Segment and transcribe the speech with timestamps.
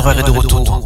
[0.00, 0.79] de heure est de retour.